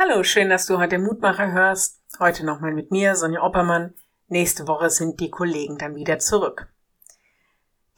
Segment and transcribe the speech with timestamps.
[0.00, 2.00] Hallo, schön, dass du heute Mutmacher hörst.
[2.20, 3.94] Heute nochmal mit mir, Sonja Oppermann.
[4.28, 6.68] Nächste Woche sind die Kollegen dann wieder zurück.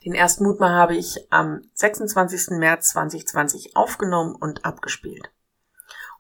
[0.07, 2.59] Den ersten Mutmacher habe ich am 26.
[2.59, 5.31] März 2020 aufgenommen und abgespielt.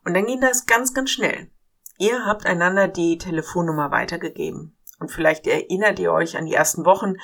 [0.04, 1.51] Und dann ging das ganz, ganz schnell.
[1.97, 4.76] Ihr habt einander die Telefonnummer weitergegeben.
[4.99, 7.15] Und vielleicht erinnert ihr euch an die ersten Wochen,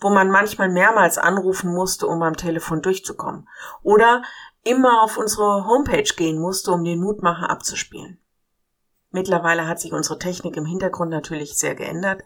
[0.00, 3.48] wo man manchmal mehrmals anrufen musste, um am Telefon durchzukommen.
[3.82, 4.22] Oder
[4.64, 8.18] immer auf unsere Homepage gehen musste, um den Mutmacher abzuspielen.
[9.10, 12.22] Mittlerweile hat sich unsere Technik im Hintergrund natürlich sehr geändert.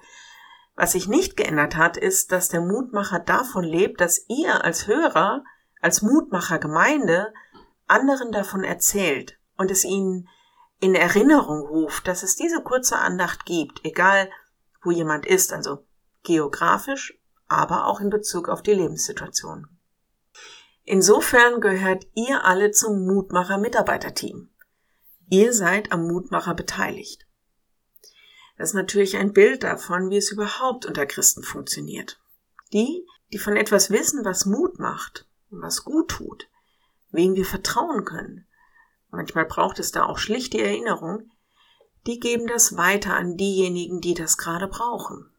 [0.76, 5.42] Was sich nicht geändert hat, ist, dass der Mutmacher davon lebt, dass ihr als Hörer,
[5.80, 7.32] als Mutmachergemeinde
[7.86, 10.28] anderen davon erzählt und es ihnen
[10.78, 14.30] in Erinnerung ruft, dass es diese kurze Andacht gibt, egal
[14.82, 15.84] wo jemand ist, also
[16.22, 17.18] geografisch,
[17.48, 19.68] aber auch in Bezug auf die Lebenssituation.
[20.86, 24.48] Insofern gehört ihr alle zum Mutmacher Mitarbeiterteam.
[25.28, 27.26] Ihr seid am Mutmacher beteiligt.
[28.56, 32.18] Das ist natürlich ein Bild davon, wie es überhaupt unter Christen funktioniert.
[32.72, 36.48] Die, die von etwas wissen, was Mut macht was gut tut,
[37.10, 38.46] wem wir vertrauen können,
[39.10, 41.30] manchmal braucht es da auch schlicht die Erinnerung,
[42.06, 45.30] die geben das weiter an diejenigen, die das gerade brauchen.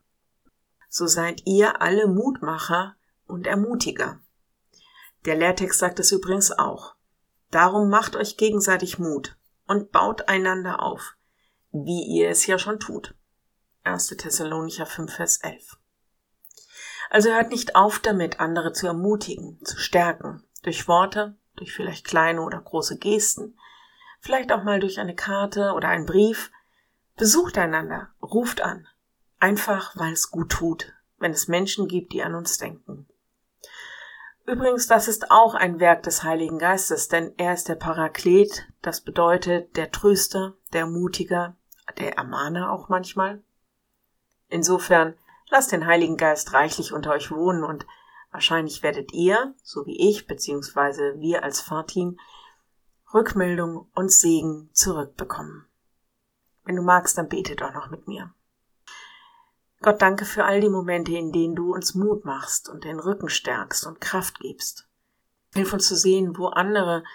[0.89, 2.95] So seid ihr alle Mutmacher
[3.25, 4.19] und Ermutiger.
[5.27, 6.95] Der Lehrtext sagt es übrigens auch.
[7.51, 9.35] Darum macht euch gegenseitig Mut
[9.67, 11.15] und baut einander auf,
[11.73, 13.13] wie ihr es ja schon tut.
[13.83, 14.07] 1.
[14.07, 15.77] Thessalonicher 5, Vers 11.
[17.09, 22.41] Also hört nicht auf damit, andere zu ermutigen, zu stärken, durch Worte, durch vielleicht kleine
[22.41, 23.59] oder große Gesten,
[24.21, 26.51] vielleicht auch mal durch eine Karte oder einen Brief.
[27.17, 28.87] Besucht einander, ruft an,
[29.39, 33.09] einfach weil es gut tut, wenn es Menschen gibt, die an uns denken.
[34.49, 39.01] Übrigens, das ist auch ein Werk des Heiligen Geistes, denn er ist der Paraklet, das
[39.01, 41.57] bedeutet der Tröster, der Ermutiger,
[41.97, 43.43] der Ermahner auch manchmal.
[44.47, 45.15] Insofern
[45.49, 47.85] lasst den Heiligen Geist reichlich unter euch wohnen und
[48.31, 52.17] wahrscheinlich werdet ihr, so wie ich, beziehungsweise wir als Fahrteam,
[53.13, 55.67] Rückmeldung und Segen zurückbekommen.
[56.63, 58.33] Wenn du magst, dann bete doch noch mit mir.
[59.87, 63.29] Gott, danke für all die Momente, in denen du uns Mut machst und den Rücken
[63.29, 64.85] stärkst und Kraft gibst.
[65.53, 67.05] Hilf uns zu sehen, wo andere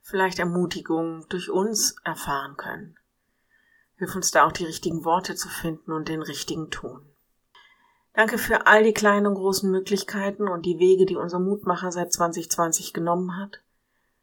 [0.00, 2.96] vielleicht Ermutigung durch uns erfahren können.
[3.96, 7.04] Hilf uns da auch die richtigen Worte zu finden und den richtigen Ton.
[8.14, 12.14] Danke für all die kleinen und großen Möglichkeiten und die Wege, die unser Mutmacher seit
[12.14, 13.60] 2020 genommen hat.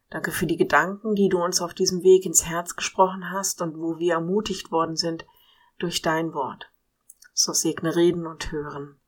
[0.09, 3.77] Danke für die Gedanken, die du uns auf diesem Weg ins Herz gesprochen hast und
[3.77, 5.27] wo wir ermutigt worden sind
[5.77, 6.71] durch dein Wort
[7.39, 8.99] so segne Reden und Hören.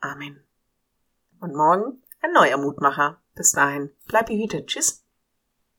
[0.00, 0.42] Amen.
[1.38, 3.20] Und morgen ein neuer Mutmacher.
[3.34, 4.68] Bis dahin, bleib behütet.
[4.68, 5.03] Tschüss.